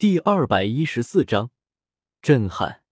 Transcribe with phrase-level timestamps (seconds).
[0.00, 1.50] 第二百一十四章
[2.22, 2.82] 震撼。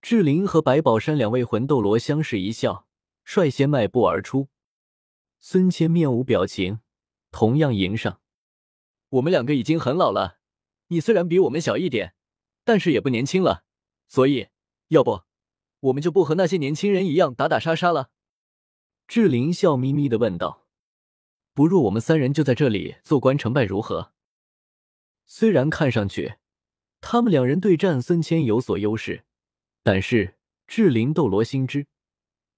[0.00, 2.86] 志玲和白宝山两位魂斗罗相视一笑，
[3.22, 4.48] 率先迈步而出。
[5.40, 6.80] 孙谦面无表情，
[7.30, 8.22] 同样迎上。
[9.10, 10.38] 我们两个已经很老了，
[10.86, 12.14] 你虽然比我们小一点，
[12.64, 13.64] 但是也不年轻了，
[14.08, 14.48] 所以
[14.88, 15.24] 要不，
[15.80, 18.08] 我们就不和那些年轻人一样打打杀杀了。
[19.06, 20.66] 志玲笑眯眯的问道
[21.52, 24.14] ：“不如我们三人就在这里做官成败如何？”
[25.34, 26.34] 虽然看上去
[27.00, 29.24] 他们两人对战孙谦有所优势，
[29.82, 30.36] 但是
[30.66, 31.86] 智灵斗罗心知，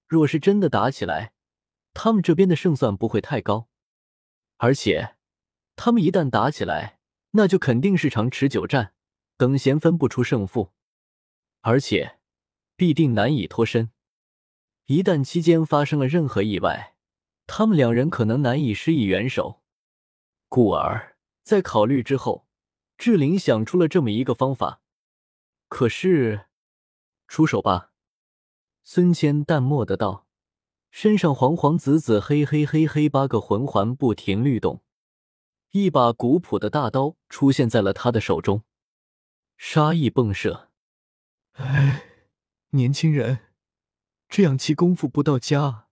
[0.05, 1.31] 若是真的打起来，
[1.93, 3.69] 他们这边的胜算不会太高。
[4.57, 5.15] 而且，
[5.77, 6.99] 他们一旦打起来，
[7.31, 8.93] 那就肯定是场持久战，
[9.37, 10.73] 等闲分不出胜负，
[11.61, 12.19] 而且
[12.75, 13.91] 必定难以脱身。
[14.87, 16.93] 一旦期间发生了任何意外，
[17.47, 19.63] 他们两人可能难以施以援手。
[20.49, 22.43] 故而在考虑之后。
[22.97, 24.81] 志玲想出了这么一个方法，
[25.67, 26.47] 可是，
[27.27, 27.91] 出手吧！
[28.83, 30.27] 孙谦淡漠的道，
[30.91, 34.83] 身上黄黄紫紫黑黑黑黑八个魂环不停律动，
[35.71, 38.63] 一把古朴的大刀出现在了他的手中，
[39.57, 40.69] 杀意迸射。
[41.53, 42.03] 哎，
[42.69, 43.39] 年轻人，
[44.29, 45.87] 这样气功夫不到家，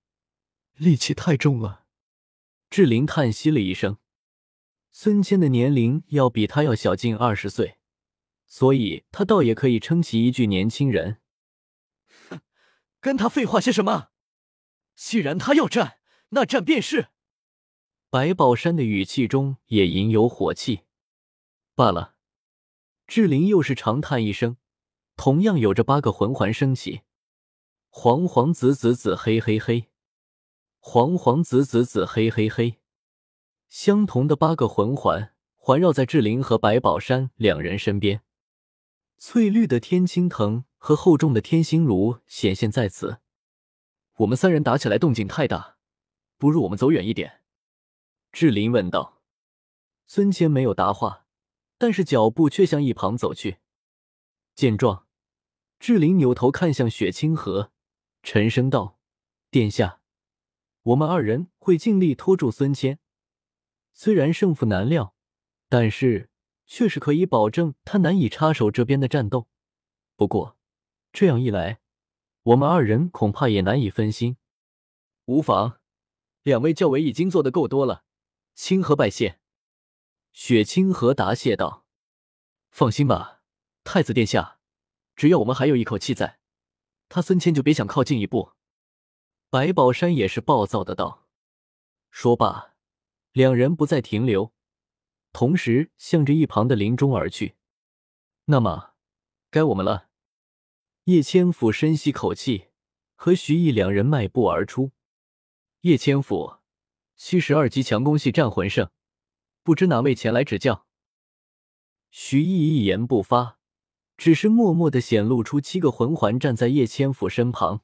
[0.75, 1.85] 力气太重了。
[2.69, 3.97] 志玲叹息了一声。
[4.95, 7.79] 孙谦的年龄要比他要小近二十岁，
[8.45, 11.19] 所以他倒也可以称其一句年轻人。
[12.29, 12.41] 哼，
[13.01, 14.09] 跟他废话些什么？
[14.95, 15.97] 既然他要战，
[16.29, 17.07] 那战便是。
[18.11, 20.81] 白宝山的语气中也隐有火气。
[21.73, 22.13] 罢了，
[23.07, 24.57] 志玲又是长叹一声，
[25.17, 27.01] 同样有着八个魂环升起，
[27.89, 29.89] 黄黄紫紫紫黑黑黑，
[30.77, 32.82] 黄黄紫紫紫黑黑黑。
[33.73, 38.21] 相同的八个魂环环绕在志玲和白宝山两人身边，
[39.17, 43.17] 翠绿的天青藤和厚重的天心炉显现在此。
[44.17, 45.77] 我们三人打起来动静太大，
[46.37, 47.41] 不如我们走远一点。”
[48.31, 49.23] 志玲问道。
[50.05, 51.25] 孙谦没有答话，
[51.79, 53.57] 但是脚步却向一旁走去。
[54.53, 55.07] 见状，
[55.79, 57.71] 志玲扭头看向雪清河，
[58.21, 58.99] 沉声道
[59.49, 60.01] ：“殿下，
[60.83, 62.99] 我们二人会尽力拖住孙谦。”
[63.93, 65.15] 虽然胜负难料，
[65.69, 66.29] 但是
[66.65, 69.47] 却是可以保证他难以插手这边的战斗。
[70.15, 70.57] 不过
[71.11, 71.79] 这样一来，
[72.41, 74.37] 我们二人恐怕也难以分心。
[75.25, 75.79] 无妨，
[76.41, 78.03] 两位教委已经做的够多了，
[78.55, 79.39] 清河拜谢。
[80.31, 81.85] 雪清河答谢道
[82.71, 83.41] ：“放心吧，
[83.83, 84.57] 太子殿下，
[85.15, 86.39] 只要我们还有一口气在，
[87.07, 88.53] 他孙谦就别想靠近一步。”
[89.51, 91.27] 白宝山也是暴躁的道。
[92.09, 92.72] 说罢。
[93.33, 94.53] 两人不再停留，
[95.31, 97.55] 同时向着一旁的林中而去。
[98.45, 98.93] 那么，
[99.49, 100.09] 该我们了。
[101.05, 102.67] 叶千府深吸口气，
[103.15, 104.91] 和徐毅两人迈步而出。
[105.81, 106.57] 叶千府，
[107.15, 108.91] 七十二级强攻系战魂圣，
[109.63, 110.85] 不知哪位前来指教？
[112.11, 113.57] 徐毅一言不发，
[114.15, 117.81] 只是默默的显露出七个魂环站在叶千府身旁。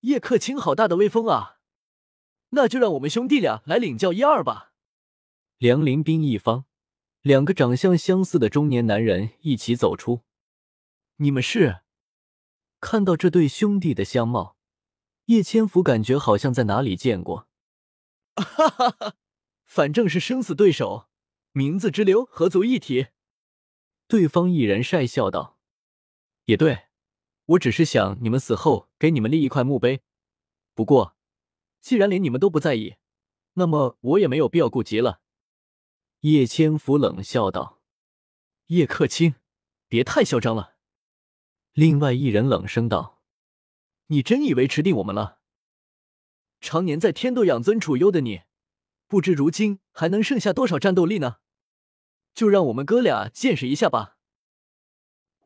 [0.00, 1.57] 叶克清，好大的威风啊！
[2.50, 4.72] 那就让我们兄弟俩来领教一二吧。
[5.58, 6.64] 梁林兵一方，
[7.20, 10.22] 两个长相相似的中年男人一起走出。
[11.16, 11.80] 你们是？
[12.80, 14.56] 看到这对兄弟的相貌，
[15.26, 17.48] 叶千福感觉好像在哪里见过。
[18.36, 19.14] 哈哈哈，
[19.64, 21.08] 反正是生死对手，
[21.52, 23.08] 名字之流何足一提。
[24.06, 25.58] 对方一人讪笑道
[26.46, 26.84] ：“也对，
[27.46, 30.00] 我只是想你们死后给你们立一块墓碑。
[30.74, 31.16] 不过。”
[31.80, 32.96] 既然连你们都不在意，
[33.54, 35.20] 那么我也没有必要顾及了。”
[36.20, 37.80] 叶千福冷笑道。
[38.68, 39.36] “叶克清，
[39.86, 40.76] 别太嚣张了。”
[41.72, 43.22] 另外一人冷声道。
[44.10, 45.38] “你真以为吃定我们了？
[46.60, 48.42] 常年在天斗养尊处优的你，
[49.06, 51.36] 不知如今还能剩下多少战斗力呢？
[52.34, 54.16] 就让我们哥俩见识一下吧。”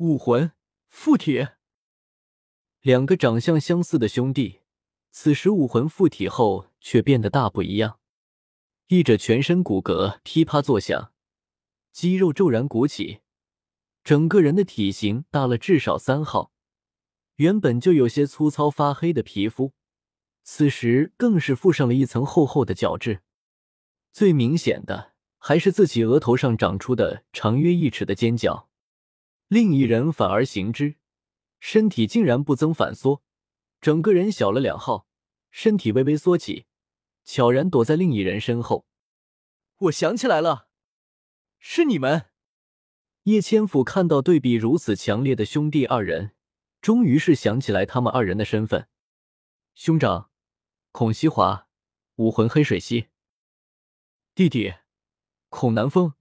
[0.01, 0.53] 武魂
[0.89, 1.49] 附体，
[2.81, 4.62] 两个长相相似的兄弟。
[5.15, 7.99] 此时武魂附体后，却变得大不一样。
[8.89, 11.13] 一者全身骨骼噼啪作响，
[11.93, 13.21] 肌肉骤然鼓起，
[14.03, 16.51] 整个人的体型大了至少三号。
[17.37, 19.73] 原本就有些粗糙发黑的皮肤，
[20.43, 23.21] 此时更是附上了一层厚厚的角质。
[24.13, 28.71] 最明显的还是自己额头上长出的长约一尺的尖角。
[29.49, 30.97] 另一人反而行之，
[31.61, 33.23] 身体竟然不增反缩。
[33.83, 35.09] 整个人小了两号，
[35.51, 36.67] 身体微微缩起，
[37.25, 38.87] 悄然躲在另一人身后。
[39.77, 40.69] 我想起来了，
[41.59, 42.27] 是你们！
[43.25, 46.31] 叶千府看到对比如此强烈的兄弟二人，
[46.81, 48.87] 终于是想起来他们二人的身份：
[49.75, 50.31] 兄长
[50.93, 51.67] 孔西华，
[52.15, 53.09] 武魂黑水溪；
[54.33, 54.75] 弟弟
[55.49, 56.15] 孔南风，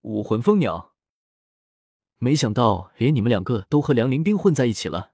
[0.00, 0.94] 武魂蜂鸟。
[2.16, 5.11] 没想到连你们两个都和梁林冰混在一起了。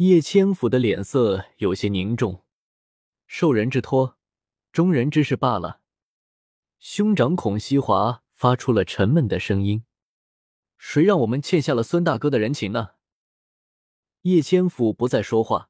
[0.00, 2.42] 叶千府的脸色有些凝重，
[3.26, 4.16] 受人之托，
[4.72, 5.82] 忠人之事罢了。
[6.78, 9.84] 兄长孔西华发出了沉闷的声音。
[10.78, 12.92] 谁让我们欠下了孙大哥的人情呢？
[14.22, 15.68] 叶千府不再说话，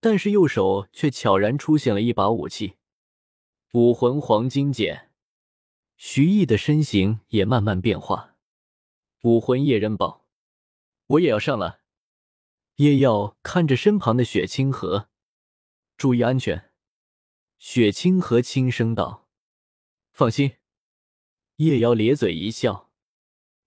[0.00, 2.78] 但是右手却悄然出现了一把武器——
[3.74, 5.10] 武魂黄金剑。
[5.98, 8.36] 徐毅的身形也慢慢变化。
[9.24, 10.24] 武魂夜刃宝，
[11.08, 11.79] 我也要上了。
[12.80, 15.10] 叶耀看着身旁的雪清河，
[15.98, 16.70] 注意安全。
[17.58, 19.28] 雪清河轻声道
[20.12, 20.52] ：“放心。”
[21.56, 22.90] 叶瑶咧嘴一笑。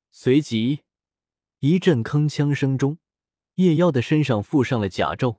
[0.09, 0.79] 随即，
[1.59, 2.97] 一阵铿锵声中，
[3.53, 5.37] 叶妖的身上附上了甲胄，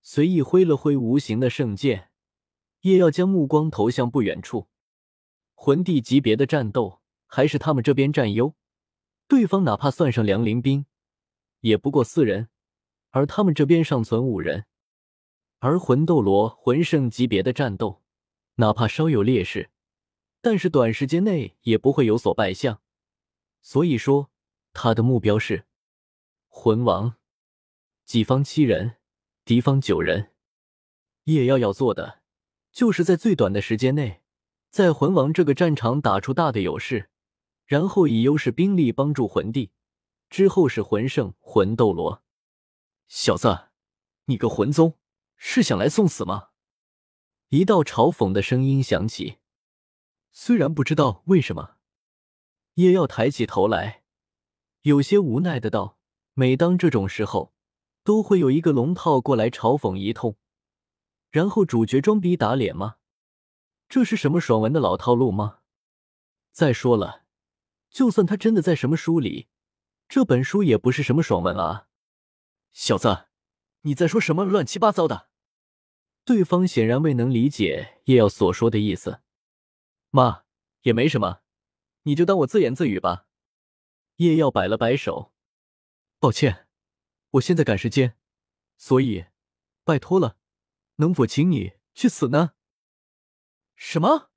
[0.00, 2.10] 随意挥了挥无形的圣剑。
[2.80, 4.68] 叶妖将目光投向不远处，
[5.52, 8.54] 魂帝级别的战斗还是他们这边占优，
[9.26, 10.86] 对方哪怕算上梁林兵，
[11.60, 12.48] 也不过四人，
[13.10, 14.66] 而他们这边尚存五人。
[15.60, 18.02] 而魂斗罗、魂圣级别的战斗，
[18.56, 19.70] 哪怕稍有劣势，
[20.40, 22.80] 但是短时间内也不会有所败相。
[23.60, 24.30] 所以说，
[24.72, 25.64] 他的目标是
[26.46, 27.16] 魂王。
[28.04, 28.96] 己方七人，
[29.44, 30.32] 敌方九人。
[31.24, 32.22] 叶耀要做的，
[32.72, 34.22] 就是在最短的时间内，
[34.70, 37.10] 在魂王这个战场打出大的优势，
[37.66, 39.72] 然后以优势兵力帮助魂帝。
[40.30, 42.22] 之后是魂圣、魂斗罗。
[43.10, 43.70] 小子，
[44.26, 44.98] 你个魂宗，
[45.38, 46.50] 是想来送死吗？
[47.48, 49.38] 一道嘲讽的声音响起。
[50.30, 51.76] 虽然不知道为什么。
[52.74, 54.04] 叶耀抬起头来，
[54.82, 55.98] 有些无奈的道
[56.34, 57.54] ：“每当这种时候，
[58.04, 60.36] 都会有一个龙套过来嘲讽一通，
[61.30, 62.96] 然后主角装逼打脸吗？
[63.88, 65.60] 这是什么爽文的老套路吗？
[66.52, 67.24] 再说了，
[67.88, 69.48] 就算他真的在什么书里，
[70.10, 71.87] 这本书也不是什么爽文啊！
[72.72, 73.26] 小子，
[73.82, 75.28] 你在说什么乱七八糟的？”
[76.24, 79.22] 对方显然未能理解叶耀所说的意思。
[80.10, 80.44] 妈，
[80.82, 81.40] 也没什么。
[82.02, 83.26] 你就当我自言自语吧。
[84.16, 85.32] 叶耀摆了摆手，
[86.18, 86.66] 抱歉，
[87.30, 88.16] 我现在赶时间，
[88.76, 89.26] 所以
[89.84, 90.36] 拜托了，
[90.96, 92.52] 能否请你去死呢？
[93.76, 94.30] 什么？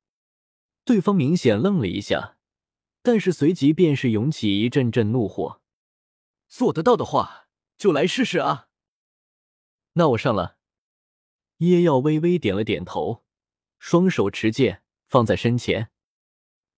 [0.84, 2.38] 对方明显愣了一下，
[3.02, 5.62] 但是随即便是涌起一阵阵怒火。
[6.48, 7.50] 做得到的话，
[7.82, 8.68] 就来试试啊！
[9.94, 10.60] 那我上了。
[11.58, 13.26] 叶耀微微点了点头，
[13.80, 15.90] 双手持剑放在身前，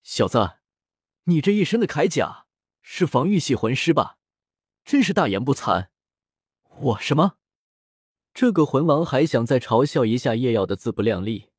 [0.02, 0.60] 小子。
[1.26, 2.46] 你这一身的铠甲
[2.82, 4.18] 是防御系魂师吧？
[4.86, 5.90] 真是大言不惭！
[6.70, 7.38] 我什么？
[8.34, 11.50] 这个魂王还想再嘲笑一下叶耀的自不量力，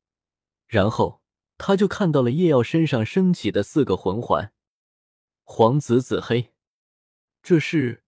[0.65, 1.21] 然后
[1.59, 4.51] 他就看到了叶耀身上升起的四个魂环，
[5.43, 6.51] 黄、紫、紫、黑。
[7.43, 8.04] 这是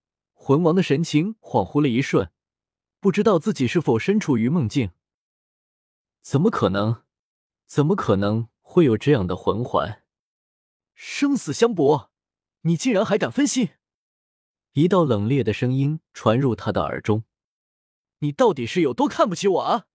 [0.47, 2.31] 魂王的神情恍惚了一瞬，
[3.01, 4.91] 不知道自己是否身处于梦境。
[6.21, 7.03] 怎么可能？
[7.65, 10.05] 怎么可能会有这样的魂环？
[10.93, 12.13] 生死相搏，
[12.61, 13.71] 你竟然还敢分心！
[14.71, 17.25] 一道冷冽的声音传入他的耳中
[18.19, 19.87] ：“你到底是有多看不起我啊？”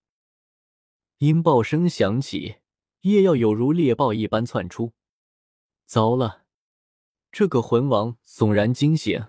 [1.16, 2.56] 音爆声响起，
[3.00, 4.92] 夜耀有如猎豹一般窜出。
[5.86, 6.44] 糟了！
[7.30, 9.28] 这个魂王悚然惊醒，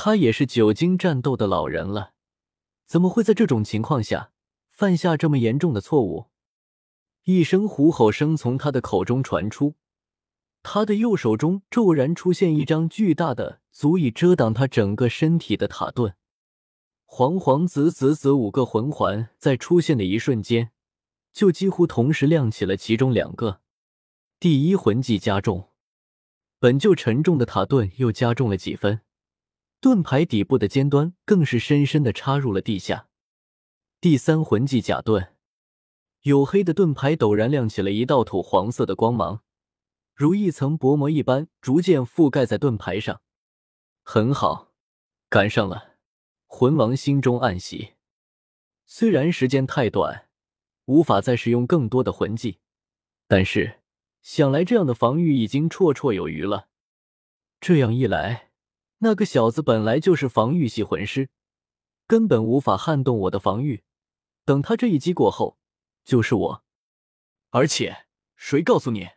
[0.00, 2.12] 他也是久经战斗的老人了，
[2.86, 4.30] 怎么会在这种情况下
[4.70, 6.26] 犯下这么严重的错误？
[7.24, 9.74] 一声虎吼声从他的口中传出。
[10.62, 16.14] 他的右手中骤然出现一张巨大的、足以遮挡他整个身体的塔盾，
[17.04, 20.70] 黄黄紫紫紫五个魂环在出现的一瞬间，
[21.32, 23.62] 就几乎同时亮起了其中两个。
[24.38, 25.70] 第一魂技加重，
[26.60, 29.00] 本就沉重的塔盾又加重了几分，
[29.80, 33.08] 盾牌底部的尖端更是深深的插入了地下。
[34.00, 35.34] 第三魂技假盾，
[36.22, 39.42] 黝黑的盾牌陡然亮起了一道土黄色的光芒。
[40.14, 43.22] 如一层薄膜一般，逐渐覆盖在盾牌上。
[44.02, 44.72] 很好，
[45.28, 45.96] 赶上了。
[46.46, 47.94] 魂王心中暗喜。
[48.84, 50.28] 虽然时间太短，
[50.86, 52.58] 无法再使用更多的魂技，
[53.28, 53.80] 但是
[54.22, 56.68] 想来这样的防御已经绰绰有余了。
[57.60, 58.47] 这样一来，
[58.98, 61.30] 那个小子本来就是防御系魂师，
[62.06, 63.84] 根本无法撼动我的防御。
[64.44, 65.58] 等他这一击过后，
[66.04, 66.64] 就是我。
[67.50, 69.10] 而且，谁告诉你？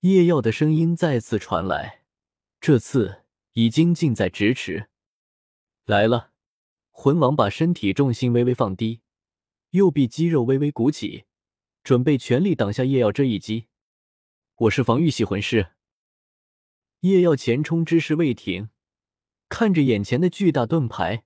[0.00, 2.04] 叶耀的声音再次传来，
[2.60, 3.22] 这次
[3.52, 4.90] 已经近在咫尺。
[5.86, 6.32] 来了，
[6.90, 9.00] 魂王把身体重心微微放低，
[9.70, 11.24] 右臂肌肉微微鼓起，
[11.82, 13.68] 准备全力挡下叶耀这一击。
[14.56, 15.72] 我是防御系魂师。
[17.00, 18.70] 叶耀前冲之势未停，
[19.56, 21.22] 看着眼前的巨大盾牌，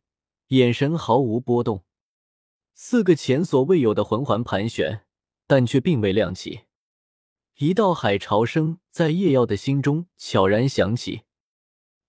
[0.49, 1.87] 眼神毫无波动。
[2.75, 5.07] 四个前所未有的魂环盘旋，
[5.47, 6.67] 但却并未亮起。
[7.57, 11.23] 一道海潮声在叶耀的心中悄然响起。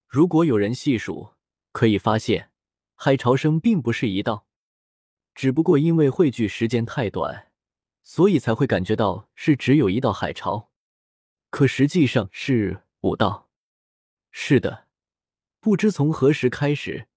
[0.09, 1.35] 如果有人细数，
[1.71, 2.51] 可以发现，
[2.95, 4.45] 海潮声并不是一道，
[5.33, 7.53] 只不过因为汇聚时间太短，
[8.03, 10.69] 所以才会感觉到是只有一道海潮，
[11.49, 13.47] 可实际上是五道。
[14.31, 14.88] 是的，
[15.61, 17.09] 不知从何时开始，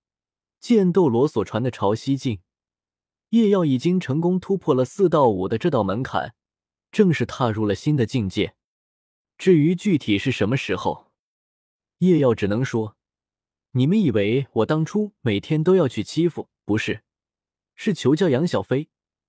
[0.58, 2.40] 剑斗罗所传的潮汐镜，
[3.28, 6.34] 叶耀已经成功突破了四到五的这道门槛，
[6.90, 8.56] 正式踏入了新的境界。
[9.38, 11.12] 至于具体是什么时候，
[11.98, 12.96] 叶耀只能说
[13.72, 16.48] ：“你们以为我当初每天都要去欺负？
[16.64, 17.04] 不是，
[17.76, 18.88] 是求教杨小飞，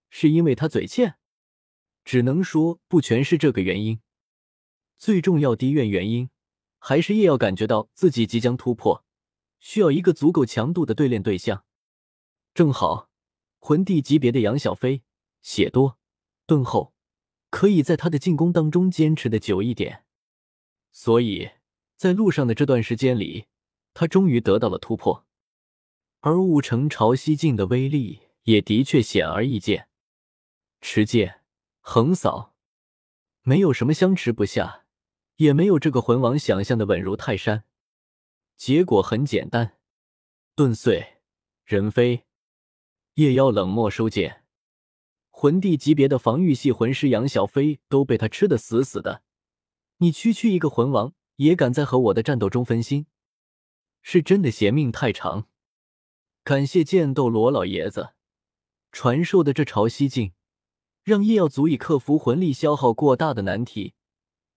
[0.10, 1.18] 是因为他嘴欠。
[2.04, 4.02] 只能说不全是这个原因，
[4.98, 6.32] 最重要的原原因。”
[6.86, 9.03] 还是叶耀感觉到自己即将突破，
[9.64, 11.64] 需要一个足够强度的对练对象。
[12.54, 13.10] 正好，
[13.60, 15.04] 魂帝级别的杨小飞
[15.42, 15.98] 血多
[16.46, 16.94] 盾厚，
[17.50, 20.04] 可以在他的进攻当中坚持的久一点。
[20.92, 21.52] 所以
[21.96, 23.46] 在路上的这段时间里，
[23.94, 25.26] 他终于得到了突破。
[26.20, 29.88] 而雾城潮汐镜的威力也的确显而易见，
[30.82, 31.42] 持剑
[31.80, 32.54] 横扫，
[33.44, 34.82] 没有什么相持不下。
[35.38, 37.64] 也没有这个魂王想象的稳如泰山，
[38.66, 39.78] 结果很简单，
[40.56, 41.18] 盾碎
[41.66, 42.24] 人飞。
[43.16, 44.46] 夜妖冷漠收剑，
[45.30, 49.22] 魂帝级别的防御系魂师杨小飞都被他吃的死死的。
[49.98, 53.08] 你区区一个魂王，也敢在和我的战斗中分心，
[54.02, 55.50] 是真的嫌命太长。
[56.46, 58.14] 感谢剑斗罗老爷子
[58.94, 60.32] 传授的这潮汐镜，
[61.04, 63.96] 让夜耀足以克服魂力消耗过大的难题。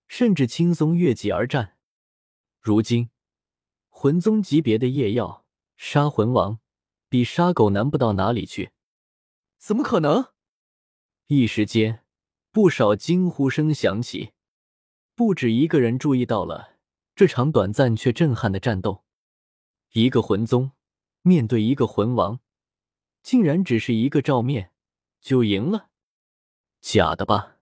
[0.07, 1.77] 甚至轻松越级而战。
[2.61, 3.11] 如今，
[3.99, 5.47] 魂宗级别的夜药
[5.79, 6.61] 杀魂王，
[7.09, 8.71] 比杀狗难不到哪里去。
[9.57, 10.35] 怎么可能？
[11.29, 12.05] 一时间，
[12.53, 14.35] 不少惊呼声响起。
[15.15, 16.77] 不止一个人注意到了
[17.15, 19.03] 这场短暂却震撼的战斗。
[19.93, 20.73] 一个魂宗
[21.23, 22.41] 面对一个魂王，
[23.23, 24.73] 竟然只是一个照面
[25.23, 25.89] 就赢了？
[26.83, 27.57] 假的吧？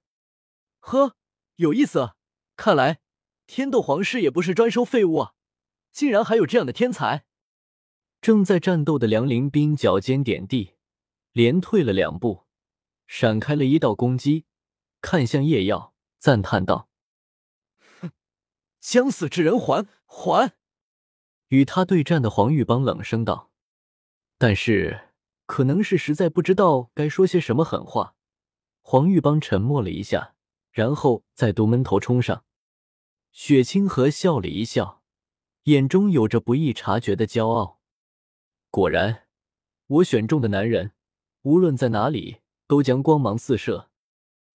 [0.81, 1.14] 呵，
[1.55, 2.14] 有意思。
[2.57, 2.99] 看来
[3.47, 5.35] 天斗皇室也不是专收废物啊，
[5.95, 7.25] 竟然还有这样的天才！
[8.21, 10.75] 正在战斗的梁林斌脚尖点地，
[11.31, 12.43] 连退了两步，
[13.07, 14.45] 闪开了一道攻击，
[15.01, 16.89] 看向叶耀，赞叹道
[18.01, 18.11] ：“哼，
[18.81, 20.55] 将死之人还还！”
[21.49, 23.53] 与他对战的黄玉邦冷声道
[24.37, 25.11] ：“但是
[25.47, 28.17] 可能是实在不知道该说些什么狠话。”
[28.83, 30.33] 黄玉邦沉默了一下。
[30.73, 32.45] 然后再度闷头冲上，
[33.31, 35.04] 雪清河笑了一笑，
[35.64, 37.80] 眼中有着不易察觉的骄傲。
[38.71, 39.26] 果然，
[39.87, 40.92] 我选中的男人，
[41.42, 43.90] 无论在哪里都将光芒四射。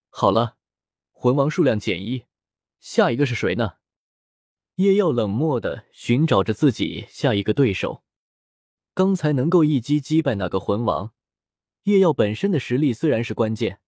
[0.10, 0.58] 好了，
[1.12, 2.26] 魂王数量减一，
[2.80, 3.74] 下一个是谁呢？
[4.76, 8.04] 叶耀冷漠的寻找着自己下一个对手。
[8.94, 11.14] 刚才能够一击击败那个魂王，
[11.84, 13.82] 叶耀本身的实力虽然是关键，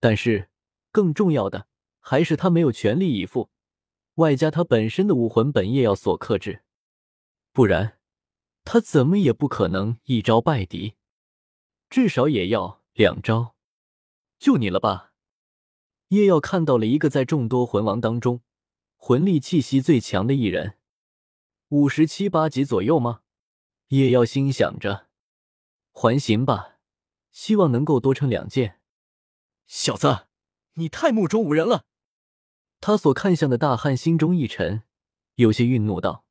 [0.00, 0.48] 但是。
[0.94, 1.68] 更重要的
[2.00, 3.48] 还是他没有全力以赴，
[4.16, 6.62] 外加他本身的武魂本业要所克制，
[7.52, 7.98] 不然
[8.64, 10.94] 他怎么也不可能一招败敌，
[11.88, 13.54] 至少也要两招。
[14.38, 15.12] 就你了吧？
[16.08, 18.42] 叶耀看到了一个在众多魂王当中
[18.96, 20.78] 魂力气息最强的一人，
[21.68, 23.22] 五十七八级左右吗？
[23.88, 25.08] 叶耀心想着，
[25.90, 26.78] 还行吧，
[27.30, 28.80] 希望能够多撑两剑。
[29.66, 30.26] 小子。
[30.76, 31.84] 你太目中无人了！
[32.82, 34.82] 他所看向的大汉心中一沉，
[35.36, 36.24] 有些愠怒道：“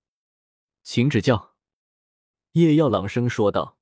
[0.83, 1.55] 请指教。”
[2.51, 3.77] 叶耀朗声说道，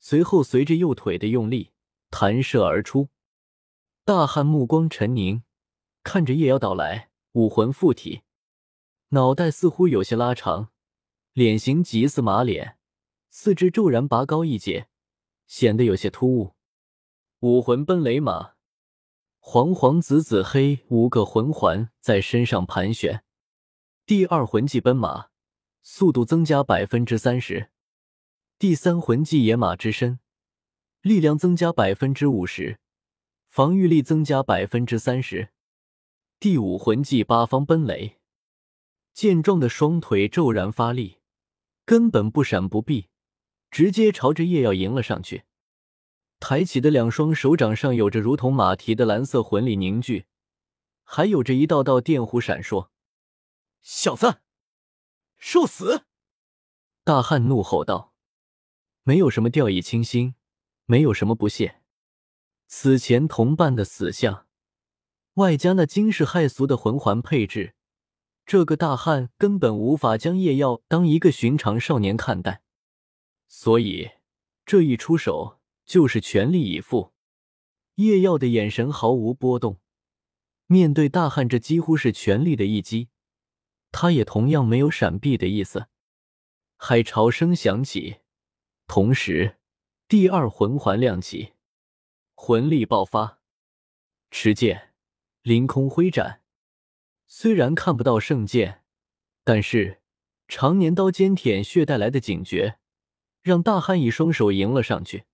[0.00, 1.70] 随后随着右腿的用力
[2.10, 3.10] 弹射而出。
[4.04, 5.44] 大汉目光沉凝，
[6.02, 8.22] 看着叶妖到来，武魂附体，
[9.10, 10.70] 脑袋似乎有些拉长，
[11.34, 12.78] 脸型极似马脸，
[13.30, 14.88] 四肢骤然拔高一截，
[15.46, 16.56] 显得有些突兀。
[17.38, 18.57] 武魂奔雷马。
[19.50, 23.24] 黄黄紫紫黑五个魂环在身上盘旋，
[24.04, 25.28] 第二魂技奔马，
[25.80, 27.70] 速度增加百分之三十；
[28.58, 30.20] 第三魂技野马之身，
[31.00, 32.78] 力量增加百分之五十，
[33.48, 35.48] 防御力增加百分之三十；
[36.38, 38.18] 第五魂技八方奔雷，
[39.14, 41.20] 健壮的双腿骤然发力，
[41.86, 43.08] 根本不闪不避，
[43.70, 45.44] 直接朝着夜耀迎了上去。
[46.40, 50.26] 抬起的两双手掌上有着如同马蹄的蓝色魂力凝聚，
[51.02, 52.88] 还有着一道道电弧闪烁。
[53.80, 54.40] 小子，
[55.36, 56.04] 受死！
[57.04, 58.12] 大汉怒吼道
[59.02, 60.34] ：“没有什么掉以轻心，
[60.84, 61.80] 没有什么不屑。
[62.66, 64.46] 此前同伴的死相，
[65.34, 67.74] 外加那惊世骇俗的魂环配置，
[68.44, 72.62] 这个大汉根本无法将叶耀当一个寻常少年看待。
[73.46, 74.10] 所以
[74.66, 75.57] 这一出手
[75.88, 77.14] 就是全力以赴。
[77.94, 79.80] 叶耀的眼神毫无波动，
[80.66, 83.08] 面对大汉这几乎是全力的一击。”
[83.90, 85.86] 他也同样没有闪避的意思。
[86.76, 88.18] 海潮声响起，
[88.86, 89.56] 同时
[90.06, 91.54] 第二魂环亮起，
[92.34, 93.40] 魂力爆发，
[94.30, 94.92] 持剑
[95.40, 96.42] 凌空挥斩。
[97.26, 98.84] 虽然看不到圣剑，
[99.42, 100.02] 但是
[100.46, 102.78] 常年刀尖舔血带来的警觉，
[103.40, 105.24] 让大汉以双手迎了上去。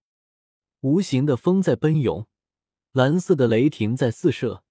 [0.85, 2.27] 无形的风在奔涌，
[2.93, 4.63] 蓝色的雷霆在四射，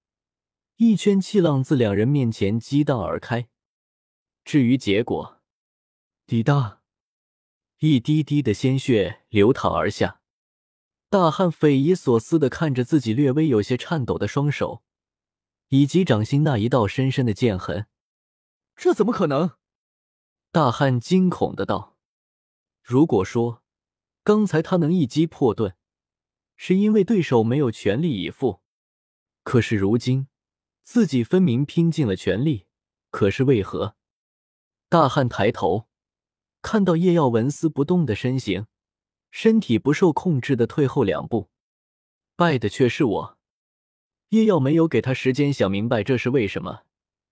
[0.75, 3.50] 一圈气浪自两人面前激荡而开。
[4.46, 5.41] 至于结果，
[6.27, 6.82] 滴答，
[7.79, 10.22] 一滴滴的鲜血流淌而下。
[11.10, 14.84] 大汉匪夷所思的看着自己略微有些颤抖的双手，
[15.70, 17.88] 以及掌心那一道深深的剑痕。
[18.75, 19.53] 这怎么可能？
[20.51, 21.98] 大汉惊恐的道
[22.84, 23.63] ：“如果说
[24.24, 25.75] 刚才他能一击破盾，
[26.55, 28.62] 是因为对手没有全力以赴，
[29.43, 30.27] 可是如今
[30.83, 32.65] 自己分明拼尽了全力，
[33.10, 33.95] 可是为何？”
[34.89, 35.88] 大汉抬头，
[36.62, 38.67] 看到叶耀纹丝不动的身形，
[39.31, 41.50] 身体不受控制的退后两步。
[42.36, 43.38] 败的却是我。
[44.29, 46.83] 叶耀没有给他时间想明白这是为什么。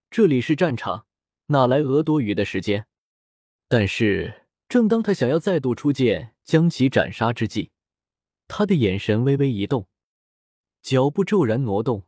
[0.10, 1.06] 这里是战场，
[1.48, 2.88] 哪来额多余的时间？
[3.68, 7.72] 但是，正当他想要再度出剑将其斩杀之际，
[8.54, 9.88] 他的眼神微微一动，
[10.82, 12.06] 脚步骤然挪动，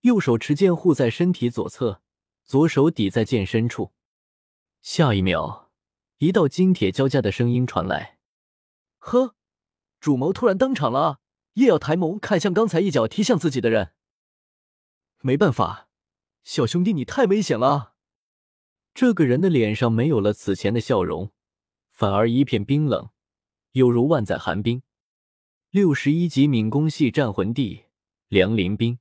[0.00, 2.02] 右手持剑护在身体左侧，
[2.44, 3.92] 左手抵在剑身处。
[4.82, 5.70] 下一秒，
[6.16, 8.18] 一道金铁交加的声音传来
[8.98, 9.36] ：“呵，
[10.00, 11.20] 主谋突然登场了！”
[11.54, 13.92] 叶耀抬眸看向刚才一脚踢向自己的人，
[15.20, 15.88] 没办法，
[16.42, 17.94] 小兄弟你太危险了。
[18.94, 21.30] 这个人的脸上没有了此前的笑容，
[21.92, 23.10] 反而一片冰冷，
[23.72, 24.82] 犹如万载寒冰。
[25.70, 27.80] 六十一级敏攻系战魂帝
[28.28, 28.98] 梁林冰。